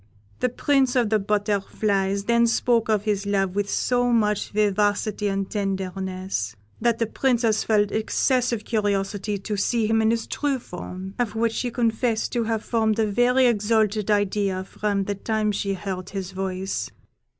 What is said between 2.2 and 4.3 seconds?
then spoke of his love with so